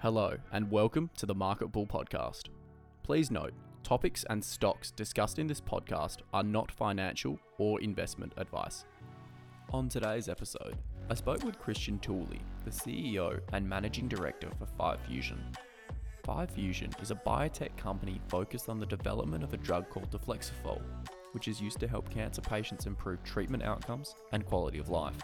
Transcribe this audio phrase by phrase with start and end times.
[0.00, 2.50] Hello, and welcome to the Market Bull podcast.
[3.02, 8.84] Please note, topics and stocks discussed in this podcast are not financial or investment advice.
[9.72, 10.76] On today's episode,
[11.10, 15.40] I spoke with Christian Toouli, the CEO and Managing Director for FivepHusion.
[16.54, 20.80] Fusion is a biotech company focused on the development of a drug called deflexifol,
[21.32, 25.18] which is used to help cancer patients improve treatment outcomes and quality of life.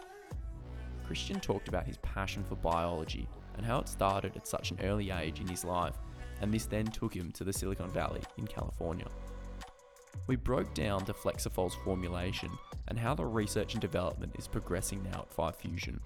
[1.06, 5.10] Christian talked about his passion for biology and how it started at such an early
[5.10, 5.94] age in his life,
[6.40, 9.06] and this then took him to the Silicon Valley in California.
[10.26, 12.50] We broke down Deflexifol's formulation
[12.88, 15.98] and how the research and development is progressing now at FivepHusion.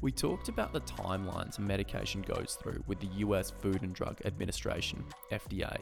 [0.00, 4.20] We talked about the timelines a medication goes through with the US Food and Drug
[4.24, 5.76] Administration, FDA,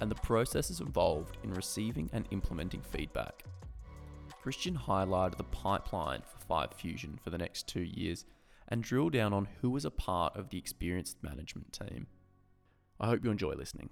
[0.00, 3.44] and the processes involved in receiving and implementing feedback.
[4.42, 8.24] Christian highlighted the pipeline for FivepHusion for the next two years
[8.70, 12.06] and drill down on who was a part of the experienced management team.
[13.00, 13.90] I hope you enjoy listening.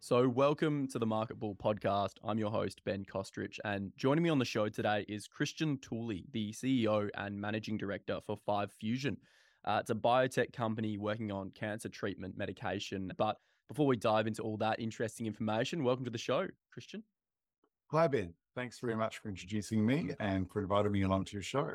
[0.00, 2.12] So, welcome to the Market Bull podcast.
[2.22, 6.24] I'm your host, Ben Kostrich, and joining me on the show today is Christian Toouli,
[6.32, 9.16] the CEO and Managing Director for FivepHusion.
[9.64, 13.10] Uh, it's a biotech company working on cancer treatment medication.
[13.16, 17.02] But before we dive into all that interesting information, welcome to the show, Christian.
[17.90, 18.34] Hi, Ben.
[18.54, 21.72] Thanks very much for introducing me and for inviting me along to your show.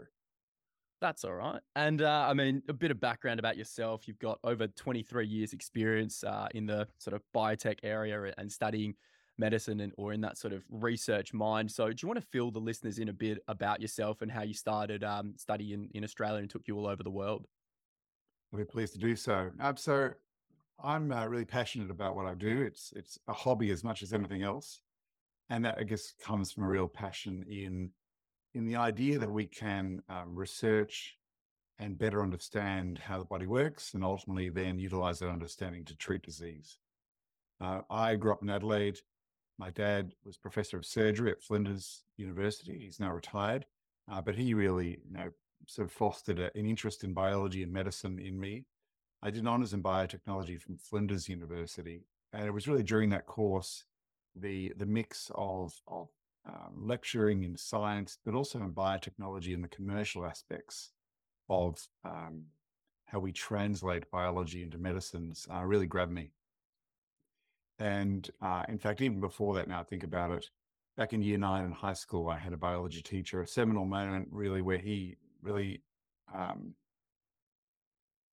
[1.02, 1.60] That's all right.
[1.76, 4.08] And uh, I mean, a bit of background about yourself.
[4.08, 8.94] You've got over 23 years experience uh, in the sort of biotech area and studying
[9.40, 11.72] medicine and or in that sort of research mind.
[11.72, 14.44] So do you want to fill the listeners in a bit about yourself and how
[14.44, 17.48] you started um, studying in Australia and took you all over the world?
[18.56, 19.50] Be pleased to do so.
[19.60, 20.12] Um, so
[20.84, 22.62] I'm uh, really passionate about what I do.
[22.62, 24.82] It's it's a hobby as much as anything else
[25.50, 27.90] and that I guess comes from a real passion in
[28.54, 31.18] in the idea that we can um, research
[31.80, 36.22] and better understand how the body works, and ultimately then utilize that understanding to treat
[36.22, 36.78] disease.
[37.60, 39.00] Uh, I grew up in Adelaide.
[39.58, 42.80] My dad was professor of surgery at Flinders University.
[42.80, 43.66] He's now retired,
[44.12, 45.30] uh, but he really, you know,
[45.68, 48.66] sort of fostered a, an interest in biology and medicine in me.
[49.24, 53.86] I did honors in biotechnology from Flinders University, and it was really during that course
[54.36, 56.10] the the mix of of
[56.48, 60.92] um, lecturing in science, but also in biotechnology and the commercial aspects
[61.50, 62.44] of um,
[63.06, 66.32] how we translate biology into medicines uh, really grabbed me.
[67.80, 70.50] And uh, in fact, even before that, now I think about it,
[70.98, 74.28] back in year nine in high school, I had a biology teacher, a seminal moment
[74.32, 75.82] really where he really,
[76.34, 76.74] um,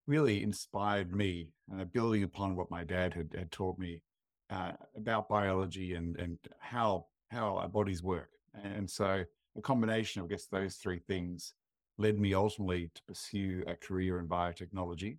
[0.07, 4.03] really inspired me, uh, building upon what my dad had, had taught me
[4.51, 8.31] uh, about biology and and how how our bodies work.
[8.63, 9.25] And so
[9.57, 11.55] a combination of I guess those three things
[11.99, 15.19] led me ultimately to pursue a career in biotechnology.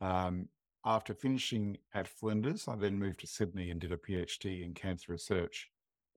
[0.00, 0.48] Um,
[0.84, 5.12] after finishing at Flinders, I then moved to Sydney and did a PhD in cancer
[5.12, 5.68] research.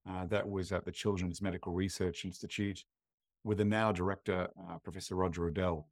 [0.08, 2.84] Uh, that was at the Children's Medical Research Institute
[3.44, 5.86] with the now director, uh, Professor Roger Reddel.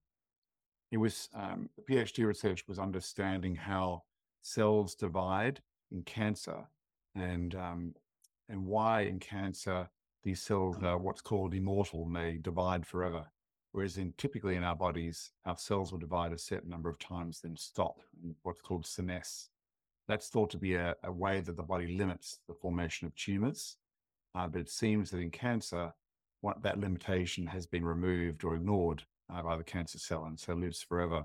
[0.91, 4.03] It was um, the PhD research was understanding how
[4.41, 5.61] cells divide
[5.91, 6.67] in cancer
[7.15, 7.93] and um,
[8.49, 9.89] and why in cancer
[10.23, 13.25] these cells are what's called immortal and they divide forever.
[13.71, 17.41] Whereas in typically in our bodies, our cells will divide a certain number of times,
[17.41, 17.99] then stop,
[18.43, 19.49] what's called senesce.
[20.07, 23.77] That's thought to be a, a way that the body limits the formation of tumors.
[24.35, 25.91] Uh, but it seems that in cancer,
[26.41, 29.03] what, that limitation has been removed or ignored
[29.33, 31.23] uh, by the cancer cell and so lives forever.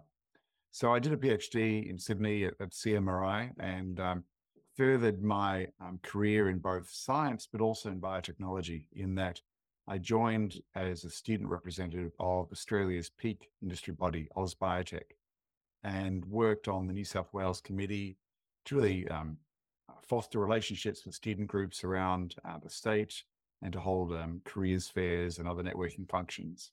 [0.73, 4.25] So I did a PhD in Sydney at, at CMRI and um,
[4.77, 9.41] furthered my um, career in both science, but also in biotechnology, in that
[9.89, 15.17] I joined as a student representative of Australia's peak industry body, AusBiotech,
[15.85, 18.17] and worked on the New South Wales committee
[18.67, 19.37] to really um,
[20.07, 23.25] foster relationships with student groups around uh, the state
[23.63, 26.71] and to hold um, careers fairs and other networking functions.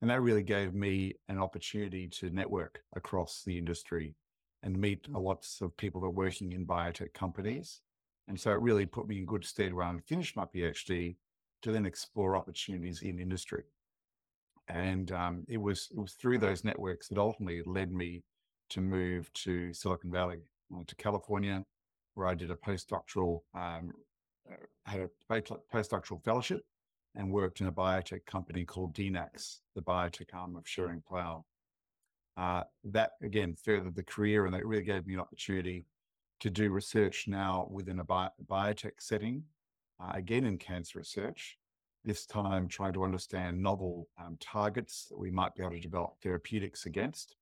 [0.00, 4.14] And that really gave me an opportunity to network across the industry
[4.62, 7.80] and meet lots of people that are working in biotech companies.
[8.28, 11.16] And so it really put me in good stead when I finished my PhD
[11.62, 13.64] to then explore opportunities in industry.
[14.68, 18.22] And um, it was it was through those networks that ultimately led me
[18.70, 20.38] to move to Silicon Valley,
[20.86, 21.64] to California,
[22.14, 23.92] where I did a postdoctoral um,
[24.50, 24.56] uh,
[24.86, 26.62] had a postdoctoral fellowship
[27.14, 31.44] and worked in a biotech company called DNAX, the biotech arm of Schering-Plough.
[32.36, 35.84] Uh, that again furthered the career and that really gave me an opportunity
[36.40, 39.44] to do research now within a bi- biotech setting,
[40.02, 41.58] uh, again in cancer research,
[42.04, 46.14] this time trying to understand novel um, targets that we might be able to develop
[46.22, 47.36] therapeutics against.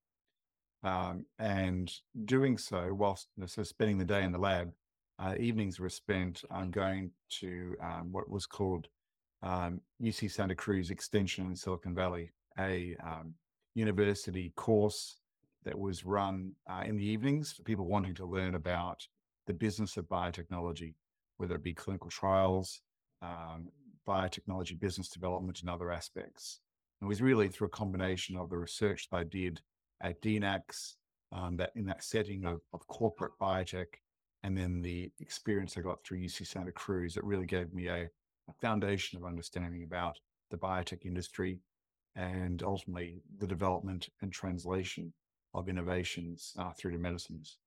[0.85, 1.93] Um, and
[2.25, 4.73] doing so whilst so spending the day in the lab,
[5.19, 8.87] uh, evenings were spent um, going to um, what was called
[9.43, 13.35] um, UC Santa Cruz Extension in Silicon Valley, a um,
[13.79, 15.17] university course
[15.65, 19.07] that was run uh, in the evenings for people wanting to learn about
[19.47, 20.95] the business of biotechnology,
[21.39, 22.81] whether it be clinical trials,
[23.23, 23.69] um,
[24.07, 26.61] biotechnology business development, and other aspects.
[27.01, 29.61] It was really through a combination of the research that I did
[30.03, 30.95] at DNAX,
[31.33, 33.87] um, that in that setting of, of corporate biotech,
[34.43, 38.03] and then the experience I got through UC Santa Cruz that really gave me a,
[38.05, 40.19] a foundation of understanding about
[40.51, 41.59] the biotech industry
[42.19, 45.12] and ultimately the development and translation
[45.55, 47.59] of innovations uh, through to medicines.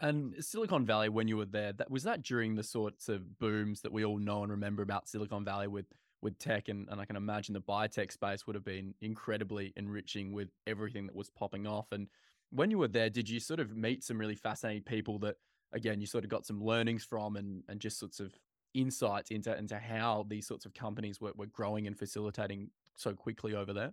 [0.00, 3.80] And Silicon Valley, when you were there, that was that during the sorts of booms
[3.80, 5.86] that we all know and remember about Silicon Valley with
[6.20, 10.32] with tech, and, and I can imagine the biotech space would have been incredibly enriching
[10.32, 11.86] with everything that was popping off.
[11.92, 12.08] And
[12.50, 15.36] when you were there, did you sort of meet some really fascinating people that,
[15.72, 18.32] again, you sort of got some learnings from, and and just sorts of
[18.74, 23.54] insights into into how these sorts of companies were, were growing and facilitating so quickly
[23.54, 23.92] over there?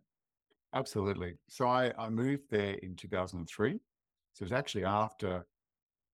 [0.74, 1.36] Absolutely.
[1.48, 3.74] So I, I moved there in 2003.
[4.34, 5.46] So it was actually after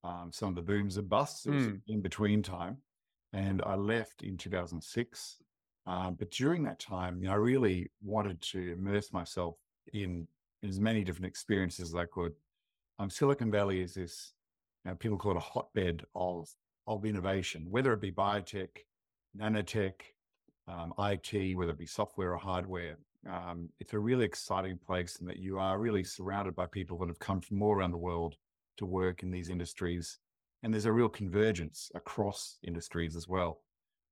[0.04, 1.46] um, some of the booms and busts.
[1.46, 1.82] It was Mm.
[1.88, 2.78] in between time.
[3.34, 5.38] And I left in 2006.
[5.88, 9.56] Um, but during that time, you know, I really wanted to immerse myself
[9.94, 10.28] in,
[10.62, 12.34] in as many different experiences as I could.
[13.00, 14.34] Um, Silicon Valley is this,
[14.86, 16.48] you know, people call it a hotbed of,
[16.88, 18.70] of innovation, whether it be biotech,
[19.36, 19.94] nanotech,
[20.72, 22.98] um, IT, whether it be software or hardware.
[23.30, 27.08] Um, it's a really exciting place and that you are really surrounded by people that
[27.08, 28.36] have come from all around the world
[28.78, 30.18] to work in these industries.
[30.64, 33.62] And there's a real convergence across industries as well,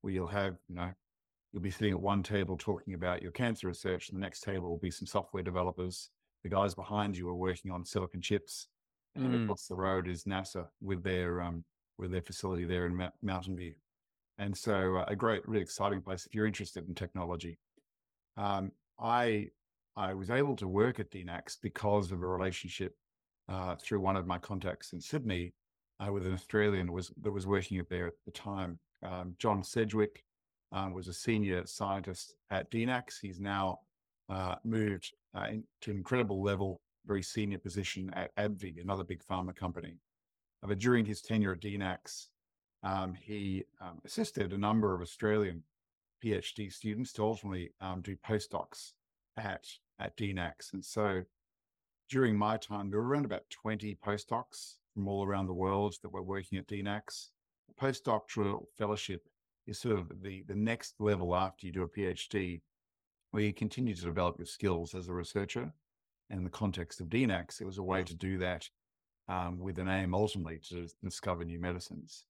[0.02, 0.92] where you'll have, you know,
[1.52, 4.70] you'll be sitting at one table talking about your cancer research, and the next table
[4.70, 6.10] will be some software developers.
[6.44, 8.68] The guys behind you are working on silicon chips,
[9.16, 9.44] and Mm.
[9.44, 11.64] across the road is NASA with their um,
[11.98, 13.74] with their facility there in Mou- Mountain View.
[14.40, 17.60] And so, uh, a great, really exciting place if you're interested in technology.
[18.38, 19.50] Um, I
[19.96, 22.96] I was able to work at DNAX because of a relationship
[23.50, 25.54] uh, through one of my contacts in Sydney
[26.00, 28.80] uh, with an Australian was that was working there at the time.
[29.04, 30.24] Um, John Sedgwick
[30.72, 33.16] um, was a senior scientist at DNAX.
[33.22, 33.80] He's now
[34.30, 39.22] uh, moved uh, in, to an incredible level, very senior position at AbbVie, another big
[39.30, 39.98] pharma company.
[40.62, 42.28] But during his tenure at DNAX,
[42.84, 45.64] um, he um, assisted a number of Australian
[46.24, 48.94] PhD students to ultimately um, do postdocs
[49.38, 49.66] at
[50.00, 50.74] at DNAX.
[50.74, 51.24] And so
[52.10, 56.12] during my time, there were around about 20 postdocs from all around the world that
[56.12, 57.30] were working at DNAX.
[57.80, 59.28] Postdoctoral fellowship
[59.68, 62.62] is sort of the, the next level after you do a PhD,
[63.32, 65.72] where you continue to develop your skills as a researcher.
[66.30, 68.68] And in the context of DNAX, it was a way to do that
[69.28, 72.26] um, with an aim ultimately to discover new medicines.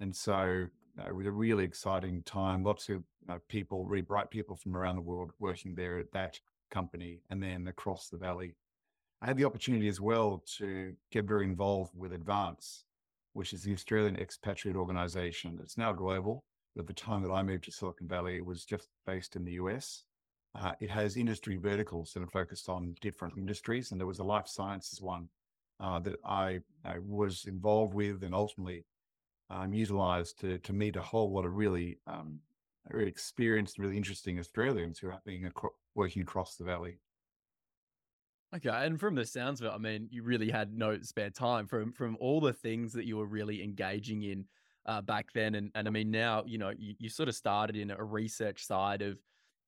[0.00, 0.66] And so
[0.98, 2.64] uh, it was a really exciting time.
[2.64, 6.38] Lots of uh, people, really bright people from around the world working there at that
[6.70, 8.54] company and then across the valley.
[9.20, 12.84] I had the opportunity as well to get very involved with Advance,
[13.32, 15.58] which is the Australian expatriate organization.
[15.62, 16.44] It's now global.
[16.76, 19.44] But at the time that I moved to Silicon Valley, it was just based in
[19.44, 20.04] the US.
[20.54, 23.90] Uh, it has industry verticals that are focused on different industries.
[23.90, 25.28] And there was a life sciences one
[25.80, 28.84] uh, that I, I was involved with and ultimately
[29.50, 32.40] um, utilized to, to meet a whole lot of really, um,
[32.90, 36.98] really experienced, really interesting Australians who are being acro- working across the valley.
[38.54, 41.66] Okay, and from the sounds of it, I mean, you really had no spare time
[41.66, 44.46] from from all the things that you were really engaging in
[44.86, 47.76] uh, back then, and and I mean now, you know, you, you sort of started
[47.76, 49.20] in a research side of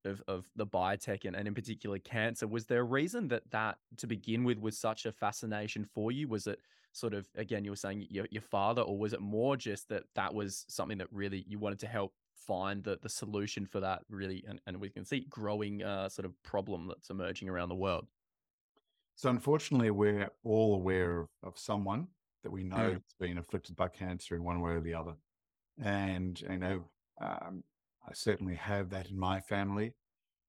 [0.03, 2.47] of of the biotech and, and in particular cancer.
[2.47, 6.27] Was there a reason that that to begin with was such a fascination for you?
[6.27, 6.59] Was it
[6.93, 10.05] sort of again you were saying your your father, or was it more just that
[10.15, 14.03] that was something that really you wanted to help find the the solution for that
[14.09, 17.75] really, and and we can see growing uh, sort of problem that's emerging around the
[17.75, 18.07] world.
[19.15, 22.09] So unfortunately, we're all aware of, of someone
[22.43, 22.93] that we know Mm.
[22.93, 25.15] that's been afflicted by cancer in one way or the other.
[25.77, 27.63] And, you know, um,
[28.07, 29.95] I certainly have that in my family.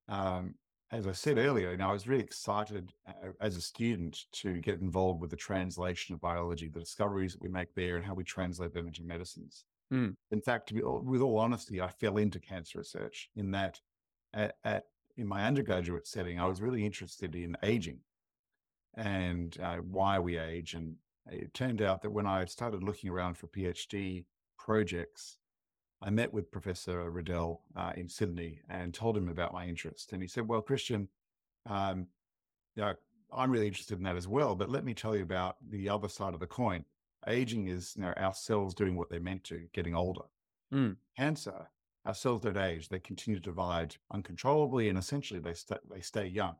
[0.08, 0.56] Um,
[0.92, 4.60] as I said earlier, you know, I was really excited uh, as a student to
[4.60, 8.14] get involved with the translation of biology, the discoveries that we make there and how
[8.14, 9.64] we translate them into medicines.
[9.92, 10.14] Mm.
[10.30, 13.80] In fact, to be, all- with all honesty, I fell into cancer research in that
[14.34, 14.84] at, at
[15.16, 17.98] in my undergraduate setting, I was really interested in aging
[18.94, 20.74] and uh, why we age.
[20.74, 20.96] And
[21.26, 24.24] it turned out that when I started looking around for PhD
[24.58, 25.38] projects,
[26.02, 30.12] I met with Professor Reddel uh, in Sydney and told him about my interest.
[30.12, 31.08] And he said, "Well, Christian,
[31.66, 32.08] um,
[32.74, 32.94] you know,
[33.32, 34.54] I'm really interested in that as well.
[34.54, 36.84] But let me tell you about the other side of the coin.
[37.28, 40.22] Aging is you know, our cells doing what they're meant to, getting older.
[40.74, 40.96] Mm.
[41.16, 41.68] Cancer,
[42.04, 46.26] our cells don't age; they continue to divide uncontrollably, and essentially they stay they stay
[46.26, 46.56] young.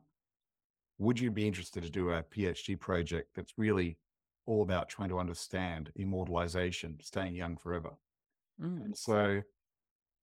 [0.99, 3.97] Would you be interested to do a PhD project that's really
[4.45, 7.91] all about trying to understand immortalization, staying young forever?
[8.61, 8.85] Mm.
[8.85, 9.41] And so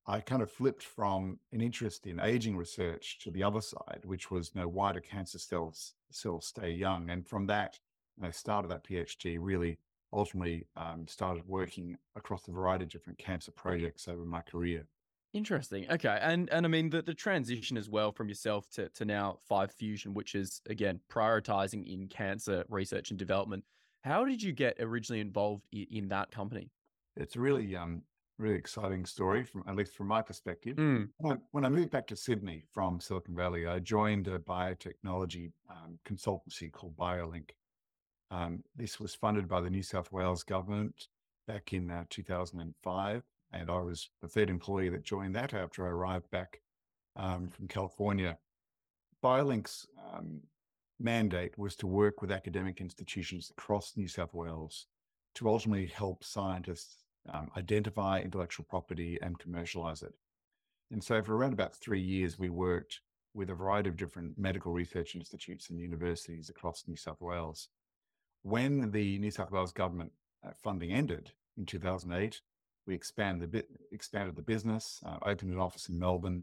[0.06, 4.30] I kind of flipped from an interest in aging research to the other side, which
[4.30, 7.10] was, you know, why do cancer cells cells stay young?
[7.10, 7.78] And from that,
[8.22, 9.38] I started that PhD.
[9.40, 9.78] Really,
[10.12, 14.86] ultimately, um, started working across a variety of different cancer projects over my career.
[15.32, 15.88] Interesting.
[15.88, 19.38] Okay, and and I mean the the transition as well from yourself to to now
[19.48, 23.64] FivepHusion, which is again prioritizing in cancer research and development.
[24.02, 26.72] How did you get originally involved in, in that company?
[27.16, 28.02] It's really um
[28.40, 30.76] really exciting story from at least from my perspective.
[30.76, 31.08] Mm.
[31.18, 35.52] When I, when I moved back to Sydney from Silicon Valley, I joined a biotechnology
[35.70, 37.50] um, consultancy called BioLink.
[38.30, 41.08] Um, this was funded by the New South Wales government
[41.46, 45.90] back in uh, 2005, and I was the third employee that joined that after I
[45.90, 46.60] arrived back
[47.16, 48.38] um, from California.
[49.22, 50.40] BioLink's um,
[50.98, 54.86] mandate was to work with academic institutions across New South Wales
[55.34, 56.99] to ultimately help scientists
[57.32, 60.14] um, identify intellectual property and commercialize it.
[60.90, 63.00] And so, for around about three years, we worked
[63.34, 67.68] with a variety of different medical research institutes and universities across New South Wales.
[68.42, 70.12] When the New South Wales government
[70.44, 72.40] uh, funding ended in 2008,
[72.86, 76.42] we expanded the, expanded the business, uh, opened an office in Melbourne,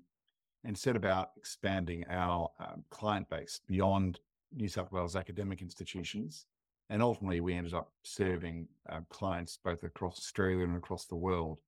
[0.63, 4.19] and set about expanding our um, client base beyond
[4.53, 6.45] New South Wales academic institutions
[6.89, 11.59] and ultimately, we ended up serving uh, clients both across Australia and across the world,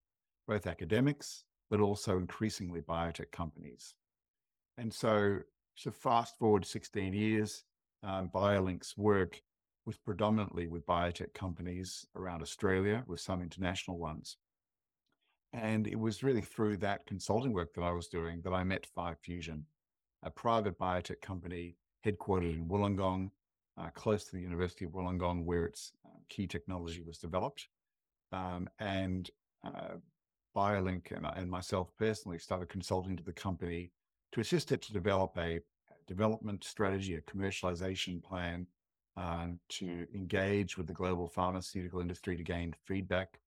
[0.47, 3.95] both academics, but also increasingly biotech companies.
[4.77, 5.39] And so,
[5.75, 7.65] so fast forward 16 years,
[8.01, 9.41] um, BioLink's work
[9.85, 14.37] was predominantly with biotech companies around Australia, with some international ones.
[15.51, 18.87] And it was really through that consulting work that I was doing that I met
[18.95, 19.63] FivepHusion,
[20.23, 23.31] a private biotech company headquartered in Wollongong,
[23.79, 27.67] uh, close to the University of Wollongong, where its uh, key technology was developed.
[28.31, 29.29] Um, and
[29.65, 29.95] uh,
[30.55, 33.91] BioLink and, and, myself personally started consulting to the company
[34.31, 35.59] to assist it to develop a
[36.07, 38.67] development strategy, a commercialization plan
[39.17, 43.39] um, to engage with the global pharmaceutical industry to gain feedback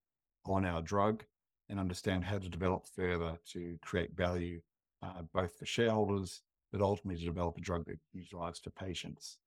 [0.47, 1.25] on our drug
[1.69, 4.61] and understand how to develop further to create value
[5.03, 9.39] uh, both for shareholders, but ultimately to develop a drug that utilized to patients.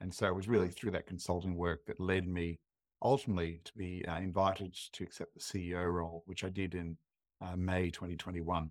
[0.00, 2.60] And so it was really through that consulting work that led me
[3.02, 6.96] ultimately to be uh, invited to accept the CEO role, which I did in
[7.40, 8.70] uh, May 2021.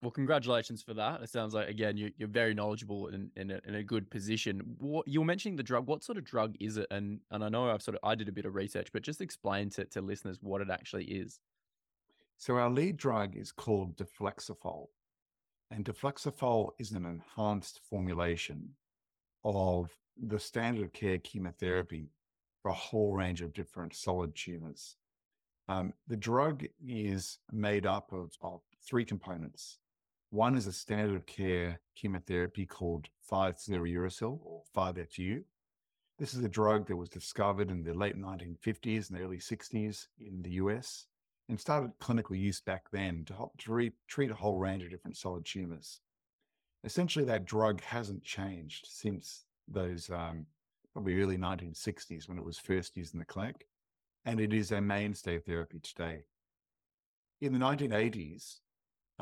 [0.00, 1.22] Well, congratulations for that.
[1.22, 4.62] It sounds like again you, are very knowledgeable and in, in, in, a good position.
[4.78, 5.88] What, you were mentioning the drug.
[5.88, 6.86] What sort of drug is it?
[6.92, 9.20] And and I know I've sort of I did a bit of research, but just
[9.20, 11.40] explain to, to listeners what it actually is.
[12.36, 14.86] So our lead drug is called Deflexifol,
[15.72, 18.70] and Deflexifol is an enhanced formulation
[19.44, 19.90] of
[20.26, 22.10] the standard of care chemotherapy
[22.62, 24.96] for a whole range of different solid tumors.
[25.68, 29.78] Um, the drug is made up of, of three components.
[30.30, 35.44] One is a standard of care chemotherapy called 5-fluorouracil or 5-FU.
[36.18, 40.42] This is a drug that was discovered in the late 1950s and early 60s in
[40.42, 41.06] the US
[41.48, 44.90] and started clinical use back then to, help, to re- treat a whole range of
[44.90, 46.00] different solid tumors.
[46.84, 50.46] Essentially, that drug hasn't changed since those um,
[50.92, 53.66] probably early 1960s when it was first used in the clinic,
[54.24, 56.22] and it is a mainstay therapy today.
[57.40, 58.56] In the 1980s,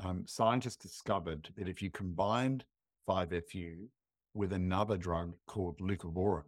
[0.03, 2.65] um, scientists discovered that if you combined
[3.09, 3.89] 5-FU
[4.35, 6.45] with another drug called leucovorin,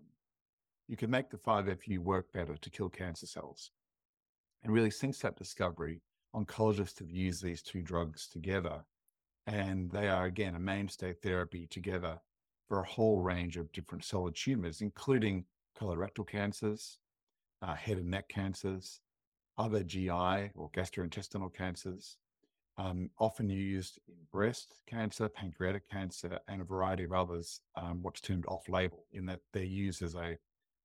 [0.89, 3.71] you could make the 5-FU work better to kill cancer cells.
[4.63, 6.01] And really, since that discovery,
[6.35, 8.85] oncologists have used these two drugs together,
[9.47, 12.19] and they are again a mainstay therapy together
[12.69, 15.45] for a whole range of different solid tumors, including
[15.79, 16.99] colorectal cancers,
[17.63, 19.01] uh, head and neck cancers,
[19.57, 22.19] other GI or gastrointestinal cancers,
[22.77, 28.21] um, often used in breast cancer, pancreatic cancer, and a variety of others, um, what's
[28.21, 30.39] termed off label, in that they're used as a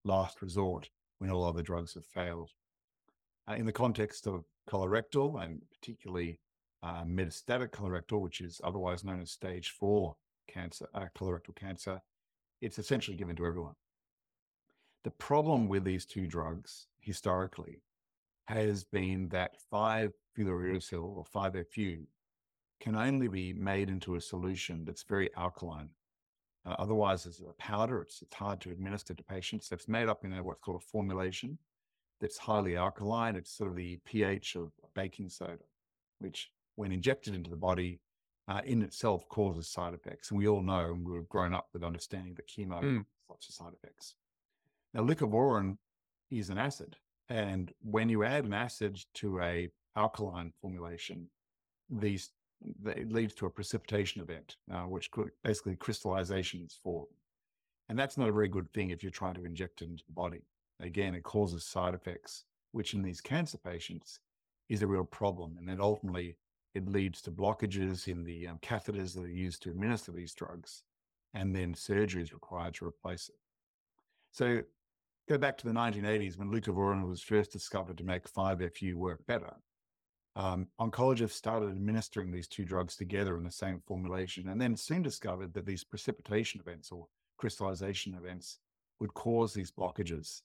[0.03, 2.49] last resort when all other drugs have failed.
[3.47, 6.39] Uh, in the context of colorectal and particularly
[6.81, 10.15] uh, metastatic colorectal, which is otherwise known as stage four
[10.47, 12.01] cancer, uh, colorectal cancer,
[12.61, 13.75] it's essentially given to everyone.
[15.03, 17.81] The problem with these two drugs historically
[18.45, 22.05] has been that 5-fluorouracil or 5-FU
[22.79, 25.89] can only be made into a solution that's very alkaline.
[26.65, 29.69] Uh, otherwise, it's a powder, it's, it's hard to administer to patients.
[29.71, 31.57] It's made up in a, what's called a formulation
[32.21, 33.35] that's highly alkaline.
[33.35, 35.63] It's sort of the pH of baking soda,
[36.19, 37.99] which, when injected into the body,
[38.47, 40.29] uh, in itself causes side effects.
[40.29, 42.97] And we all know, and we've grown up with understanding that chemo mm.
[42.97, 44.15] has lots of side effects.
[44.93, 45.77] Now, leucovorin
[46.29, 46.97] is an acid.
[47.29, 51.29] And when you add an acid to a alkaline formulation,
[51.89, 52.31] these
[52.85, 55.09] it leads to a precipitation event, uh, which
[55.43, 57.07] basically crystallization is formed.
[57.89, 60.13] And that's not a very good thing if you're trying to inject it into the
[60.13, 60.45] body.
[60.79, 64.19] Again, it causes side effects, which in these cancer patients
[64.69, 65.57] is a real problem.
[65.57, 66.37] And then ultimately,
[66.73, 70.83] it leads to blockages in the um, catheters that are used to administer these drugs,
[71.33, 73.35] and then surgery is required to replace it.
[74.31, 74.61] So,
[75.29, 79.53] go back to the 1980s when leucovorin was first discovered to make 5-FU work better.
[80.35, 85.03] Um, oncologists started administering these two drugs together in the same formulation, and then soon
[85.03, 88.57] discovered that these precipitation events or crystallization events
[88.99, 90.41] would cause these blockages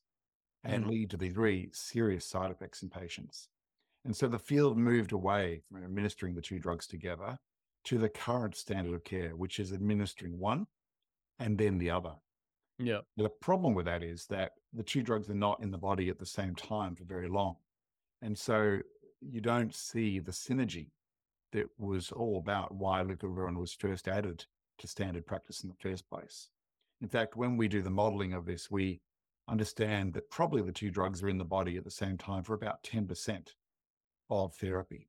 [0.65, 0.91] and mm.
[0.91, 3.49] lead to these very serious side effects in patients.
[4.09, 7.37] And so the field moved away from administering the two drugs together
[7.85, 10.67] to the current standard of care, which is administering one
[11.39, 12.15] and then the other.
[12.79, 13.01] Yeah.
[13.19, 16.19] The problem with that is that the two drugs are not in the body at
[16.19, 17.57] the same time for very long.
[18.23, 18.79] And so
[19.21, 20.89] you don't see the synergy
[21.53, 24.47] that was all about why leucovorin was first added
[24.79, 26.49] to standard practice in the first place.
[27.03, 29.03] In fact, when we do the modeling of this, we
[29.49, 32.55] understand that probably the two drugs are in the body at the same time for
[32.55, 33.49] about 10%
[34.31, 35.09] of therapy.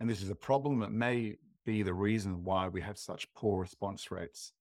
[0.00, 3.60] And this is a problem that may be the reason why we have such poor
[3.60, 4.52] response rates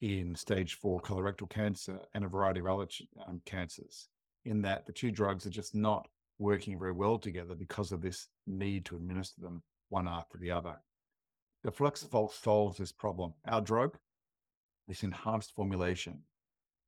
[0.00, 2.86] in stage four colorectal cancer and a variety of other
[3.26, 4.08] um, cancers,
[4.44, 8.28] in that the two drugs are just not working very well together because of this
[8.46, 10.76] need to administer them one after the other.
[11.64, 13.34] The Deflexifol solves this problem.
[13.46, 13.98] Our drug,
[14.86, 16.20] this enhanced formulation,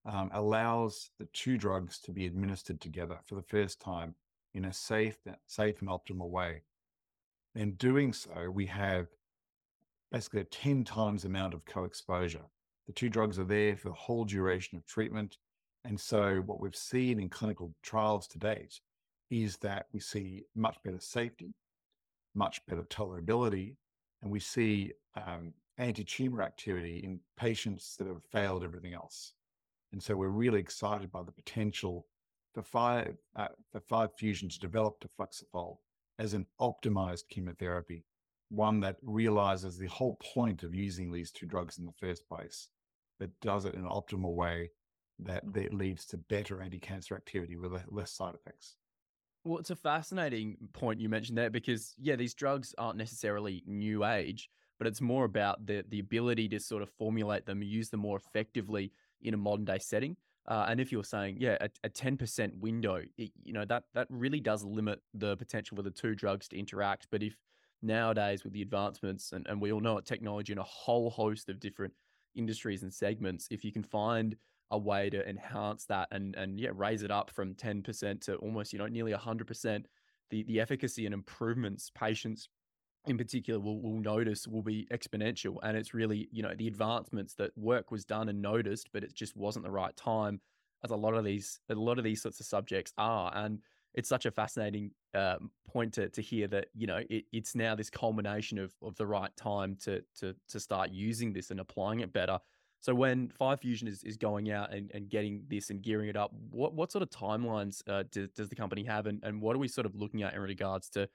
[0.05, 4.15] um, allows the two drugs to be administered together for the first time
[4.55, 6.63] in a safe, safe and optimal way.
[7.55, 9.09] In doing so, we have
[10.11, 12.45] basically a 10 times amount of co-exposure.
[12.87, 15.39] The two drugs are there for the whole duration of treatment.
[15.85, 18.81] And so what we've seen in clinical trials to date
[19.31, 21.55] is that we see much better safety,
[22.35, 23.77] much better tolerability,
[24.23, 29.33] and we see um, anti-tumor activity in patients that have failed everything else.
[29.93, 32.07] And so we're really excited by the potential
[32.55, 35.79] for five uh, for FivepHusion to develop deflexifol
[36.19, 38.05] as an optimized chemotherapy,
[38.51, 42.69] one that realizes the whole point of using these two drugs in the first place,
[43.19, 44.71] but does it in an optimal way
[45.25, 48.77] that, that leads to better anti-cancer activity with less side effects.
[49.45, 54.05] Well, it's a fascinating point you mentioned there because yeah, these drugs aren't necessarily new
[54.05, 58.01] age, but it's more about the the ability to sort of formulate them, use them
[58.01, 60.17] more effectively in a modern day setting.
[60.49, 64.41] Uh, and if you're saying, yeah, a, 10% window, it, you know, that, that really
[64.41, 67.07] does limit the potential for the two drugs to interact.
[67.11, 67.37] But if
[67.83, 71.49] nowadays with the advancements, and, and we all know it, technology in a whole host
[71.49, 71.93] of different
[72.35, 74.37] industries and segments, if you can find
[74.71, 78.73] a way to enhance that and, and yeah, raise it up from 10% to almost,
[78.73, 79.85] you know, nearly 100%,
[80.31, 82.49] the, the efficacy and improvements patients
[83.07, 87.35] in particular will, will notice will be exponential and it's really you know the advancements
[87.35, 90.41] that work was done and noticed but it just wasn't the right time
[90.85, 93.61] as a lot of these a lot of these sorts of subjects are and
[93.95, 95.37] it's such a fascinating uh,
[95.67, 99.07] point to, to hear that you know it, it's now this culmination of, of the
[99.07, 102.39] right time to to to start using this and applying it better.
[102.83, 106.33] So when FivepHusion is, is going out and, and getting this and gearing it up
[106.51, 109.59] what what sort of timelines uh, does, does the company have and, and what are
[109.59, 111.09] we sort of looking at in regards to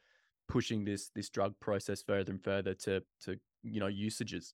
[0.47, 4.53] pushing this this drug process further and further to to you know usages?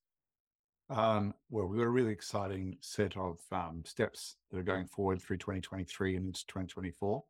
[0.89, 5.21] Um, well, we've got a really exciting set of um, steps that are going forward
[5.21, 7.23] through 2023 and into 2024.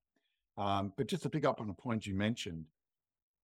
[0.58, 2.66] Um, but just to pick up on a point you mentioned,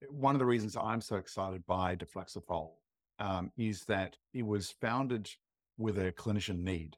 [0.10, 2.72] one of the reasons I'm so excited by Deflexifol
[3.20, 5.30] um, is that it was founded
[5.78, 6.98] with a clinician need.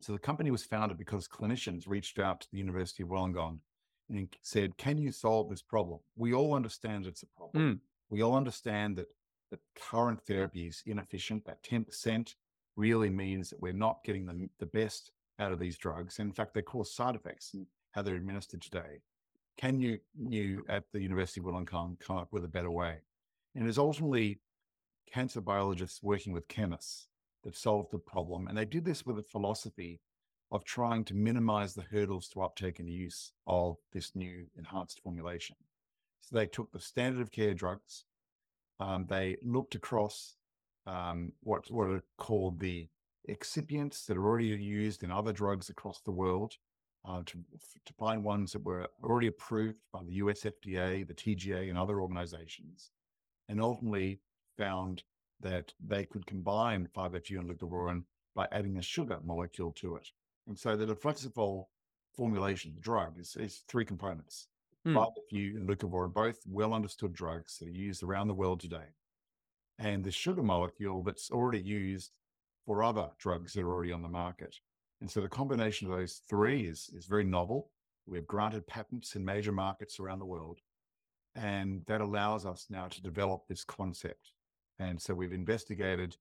[0.00, 3.58] So the company was founded because clinicians reached out to the University of Wollongong
[4.08, 6.00] and said, Can you solve this problem?
[6.16, 7.74] We all understand it's a problem.
[7.74, 7.78] Mm.
[8.10, 9.08] We all understand that
[9.50, 11.44] the current therapy is inefficient.
[11.44, 12.34] That 10%
[12.76, 16.18] really means that we're not getting the, the best out of these drugs.
[16.18, 19.02] And In fact, they cause side effects in how they're administered today.
[19.56, 22.98] Can you, you at the University of Wollongong come up with a better way?
[23.54, 24.40] And it's ultimately
[25.12, 27.08] cancer biologists working with chemists
[27.42, 28.46] that solved the problem.
[28.46, 30.00] And they did this with a philosophy
[30.50, 35.56] of trying to minimize the hurdles to uptake and use of this new enhanced formulation.
[36.20, 38.04] So they took the standard of care drugs,
[38.80, 40.36] um, they looked across
[40.86, 42.88] um, what, what are called the
[43.28, 46.54] excipients that are already used in other drugs across the world
[47.04, 47.38] uh, to,
[47.84, 52.00] to find ones that were already approved by the US FDA, the TGA, and other
[52.00, 52.90] organizations,
[53.48, 54.20] and ultimately
[54.56, 55.02] found
[55.40, 58.02] that they could combine 5-FU and leucovorin
[58.34, 60.08] by adding a sugar molecule to it.
[60.48, 61.66] And so the deflexifol
[62.16, 64.48] formulation, the drug, is, is three components.
[64.86, 64.94] Mm.
[64.94, 68.94] 5-FU and leucovorin, both well understood drugs that are used around the world today.
[69.78, 72.12] And the sugar molecule that's already used
[72.64, 74.56] for other drugs that are already on the market.
[75.00, 77.70] And so the combination of those three is, is very novel.
[78.06, 80.58] We have granted patents in major markets around the world.
[81.34, 84.32] And that allows us now to develop this concept.
[84.78, 86.16] And so we've investigated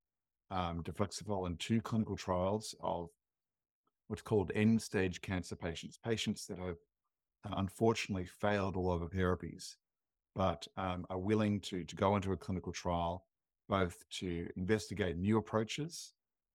[0.52, 3.10] um, deflexifol in two clinical trials of
[4.08, 6.78] what's called end stage cancer patients, patients that have
[7.46, 9.76] uh, unfortunately failed all other therapies,
[10.36, 13.26] but um, are willing to, to go into a clinical trial,
[13.70, 16.14] both to investigate new approaches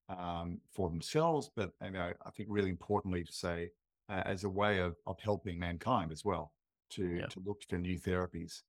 [0.08, 3.70] um, for themselves, but you know, I think really importantly to say
[4.08, 6.52] uh, as a way of, of helping mankind as well
[6.90, 7.26] to, yeah.
[7.26, 8.62] to look for new therapies.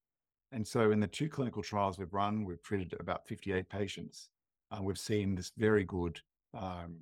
[0.51, 4.29] And so in the two clinical trials we've run, we've treated about 58 patients.
[4.71, 6.19] Uh, we've seen this very good
[6.53, 6.97] um,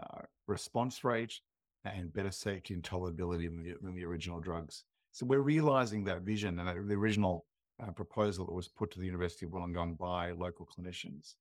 [0.00, 1.34] uh, response rate
[1.84, 4.84] and better safety and tolerability than the, than the original drugs.
[5.12, 7.46] So we're realizing that vision and the original
[7.82, 11.34] uh, proposal that was put to the University of Wollongong by local clinicians.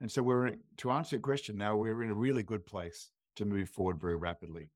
[0.00, 3.44] And so we're to answer your question now, we're in a really good place to
[3.44, 4.70] move forward very rapidly.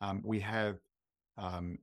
[0.00, 0.78] Um, we have
[1.36, 1.78] um,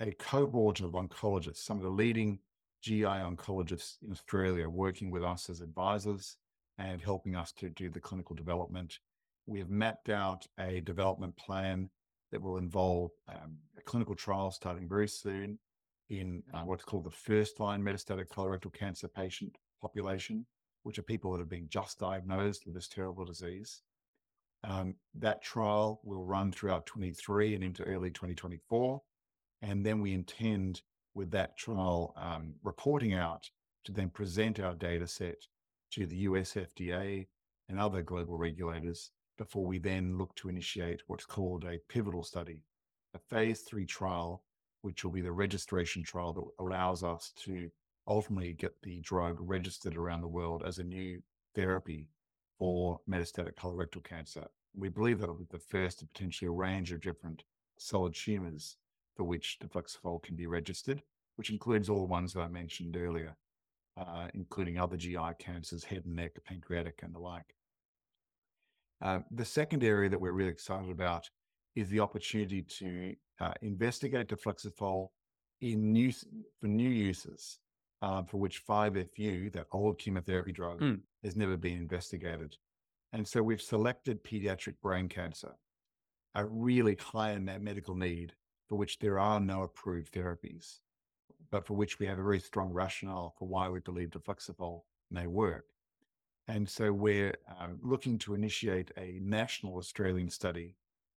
[0.00, 2.38] a cohort of oncologists, some of the leading
[2.82, 6.36] GI oncologists in Australia, working with us as advisors
[6.78, 8.98] and helping us to do the clinical development
[9.46, 11.90] we have mapped out a development plan
[12.32, 15.58] that will involve um, a clinical trial starting very soon
[16.10, 20.44] in uh, what's called the first line metastatic colorectal cancer patient population,
[20.82, 23.82] which are people that have been just diagnosed with this terrible disease.
[24.64, 29.00] Um, that trial will run throughout 23 and into early 2024.
[29.62, 30.82] And then we intend
[31.14, 33.48] with that trial um, reporting out
[33.84, 35.36] to then present our data set
[35.92, 37.26] to the US FDA
[37.68, 42.62] and other global regulators before we then look to initiate what's called a pivotal study,
[43.14, 44.44] a phase three trial,
[44.82, 47.70] which will be the registration trial that allows us to
[48.06, 51.22] ultimately get the drug registered around the world as a new
[51.54, 52.08] therapy
[52.58, 54.46] for metastatic colorectal cancer.
[54.76, 57.44] We believe that will be the first of potentially a range of different
[57.78, 58.76] solid tumors
[59.16, 61.02] for which deflexifol can be registered,
[61.36, 63.36] which includes all the ones that I mentioned earlier,
[63.96, 67.54] uh, including other GI cancers, head and neck, pancreatic, and the like.
[69.02, 71.28] Uh, the second area that we're really excited about
[71.76, 75.08] is the opportunity to uh, investigate deflexifol
[75.60, 76.12] in new
[76.60, 77.58] for new uses
[78.02, 81.00] uh, for which 5FU, that old chemotherapy drug, mm.
[81.22, 82.56] has never been investigated.
[83.14, 85.52] And so we've selected pediatric brain cancer,
[86.34, 88.34] a really high medical need
[88.68, 90.80] for which there are no approved therapies,
[91.50, 95.26] but for which we have a very strong rationale for why we believe deflexifol may
[95.26, 95.64] work.
[96.48, 100.76] And so we're uh, looking to initiate a national Australian study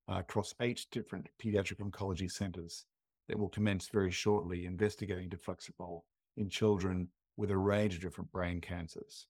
[0.09, 2.85] uh, across eight different pediatric oncology centres
[3.27, 6.01] that will commence very shortly investigating deflexifol
[6.37, 9.27] in children with a range of different brain cancers.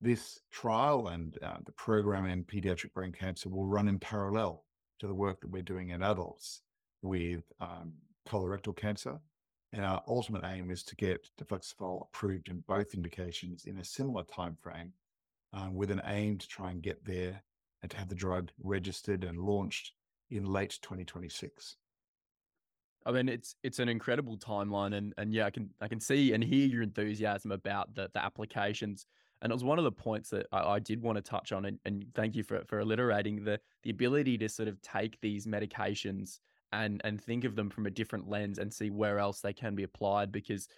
[0.00, 4.64] This trial and uh, the program in pediatric brain cancer will run in parallel
[4.98, 6.62] to the work that we're doing in adults
[7.02, 7.92] with um,
[8.26, 9.18] colorectal cancer
[9.72, 14.24] and our ultimate aim is to get deflexifol approved in both indications in a similar
[14.24, 14.92] time frame,
[15.52, 17.42] um, with an aim to try and get there
[17.82, 19.92] and to have the drug registered and launched
[20.30, 21.76] in late 2026.
[23.04, 26.32] I mean, it's it's an incredible timeline, and and yeah, I can I can see
[26.32, 29.06] and hear your enthusiasm about the the applications.
[29.42, 31.66] And it was one of the points that I, I did want to touch on,
[31.66, 35.46] and, and thank you for for alliterating the the ability to sort of take these
[35.46, 36.40] medications
[36.72, 39.74] and and think of them from a different lens and see where else they can
[39.74, 40.68] be applied because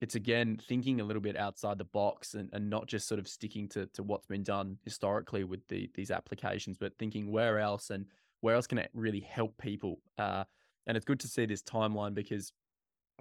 [0.00, 3.26] it's again thinking a little bit outside the box and, and not just sort of
[3.26, 7.90] sticking to, to what's been done historically with the, these applications, but thinking where else
[7.90, 8.04] and
[8.42, 10.00] where else can it really help people.
[10.18, 10.44] Uh,
[10.86, 12.52] and it's good to see this timeline because,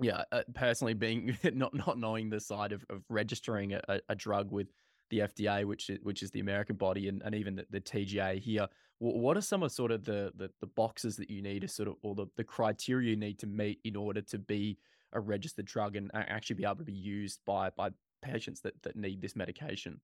[0.02, 4.52] yeah, uh, personally being not not knowing the side of, of registering a, a drug
[4.52, 4.68] with
[5.10, 8.40] the FDA, which is, which is the American body, and, and even the, the TGA
[8.40, 8.68] here.
[8.99, 11.89] What are some of sort of the, the, the boxes that you need to sort
[11.89, 14.77] of, or the, the criteria you need to meet in order to be
[15.13, 17.89] a registered drug and actually be able to be used by by
[18.21, 19.99] patients that, that need this medication?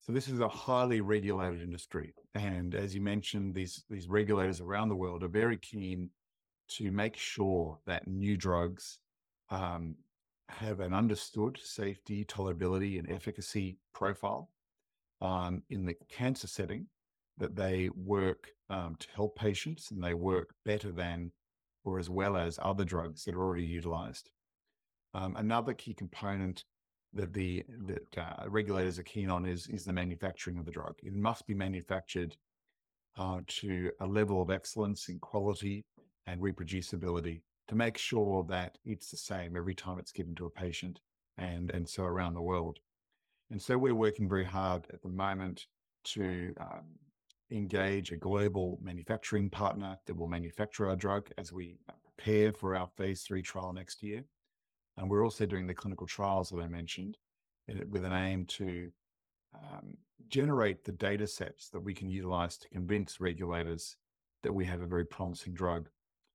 [0.00, 4.88] So this is a highly regulated industry, and as you mentioned, these these regulators around
[4.88, 6.10] the world are very keen
[6.68, 9.00] to make sure that new drugs
[9.50, 9.96] um,
[10.48, 14.50] have an understood safety, tolerability, and efficacy profile
[15.20, 16.86] um, in the cancer setting,
[17.38, 21.32] that they work um, to help patients and they work better than
[21.84, 24.30] or as well as other drugs that are already utilized.
[25.14, 26.64] Um, another key component
[27.14, 30.94] that the that uh, regulators are keen on is is the manufacturing of the drug.
[31.02, 32.36] It must be manufactured
[33.16, 35.84] uh, to a level of excellence in quality
[36.26, 40.50] and reproducibility to make sure that it's the same every time it's given to a
[40.50, 41.00] patient
[41.38, 42.78] and and so around the world.
[43.50, 45.66] And so we're working very hard at the moment
[46.04, 46.84] to um,
[47.50, 52.88] engage a global manufacturing partner that will manufacture our drug as we prepare for our
[52.96, 54.24] phase three trial next year.
[54.96, 57.16] And we're also doing the clinical trials that I mentioned
[57.88, 58.90] with an aim to
[59.54, 59.96] um,
[60.28, 63.96] generate the data sets that we can utilize to convince regulators
[64.42, 65.88] that we have a very promising drug.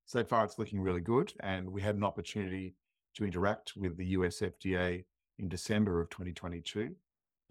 [0.05, 1.33] So far, it's looking really good.
[1.41, 2.75] And we had an opportunity
[3.15, 5.05] to interact with the US FDA
[5.39, 6.95] in December of 2022,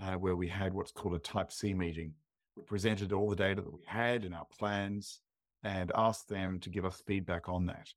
[0.00, 2.12] uh, where we had what's called a Type C meeting.
[2.56, 5.20] We presented all the data that we had and our plans
[5.62, 7.88] and asked them to give us feedback on that.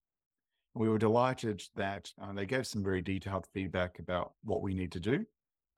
[0.74, 4.92] We were delighted that uh, they gave some very detailed feedback about what we need
[4.94, 5.26] to do.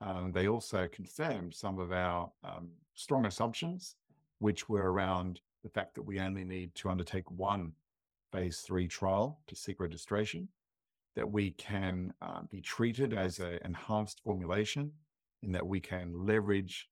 [0.00, 3.96] Um, they also confirmed some of our um, strong assumptions,
[4.38, 7.72] which were around the fact that we only need to undertake one
[8.32, 10.48] phase three trial to seek registration,
[11.16, 14.92] that we can uh, be treated as an enhanced formulation,
[15.42, 16.88] in that we can leverage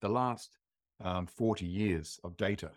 [0.00, 0.58] the last
[1.02, 2.70] um, 40 years of data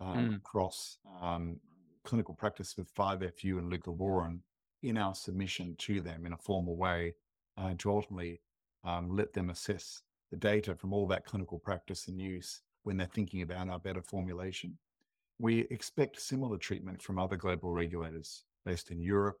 [0.00, 0.36] um, mm.
[0.36, 1.60] across um,
[2.04, 4.40] clinical practice with 5FU and leucovorin
[4.82, 7.14] in our submission to them in a formal way
[7.56, 8.40] uh, to ultimately
[8.84, 13.06] um, let them assess the data from all that clinical practice and use when they're
[13.06, 14.76] thinking about our better formulation.
[15.38, 19.38] We expect similar treatment from other global regulators based in Europe,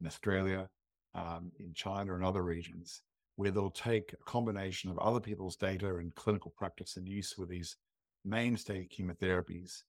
[0.00, 0.68] in Australia,
[1.14, 3.02] um, in China, and other regions,
[3.36, 7.48] where they'll take a combination of other people's data and clinical practice and use with
[7.48, 7.76] these
[8.24, 9.82] mainstay chemotherapies